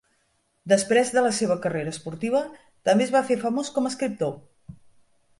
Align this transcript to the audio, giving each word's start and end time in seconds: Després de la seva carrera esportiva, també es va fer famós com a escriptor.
Després 0.71 1.09
de 1.17 1.21
la 1.25 1.33
seva 1.39 1.57
carrera 1.65 1.93
esportiva, 1.95 2.41
també 2.89 3.05
es 3.07 3.13
va 3.17 3.21
fer 3.27 3.37
famós 3.43 3.69
com 3.75 3.87
a 3.87 3.93
escriptor. 3.93 4.33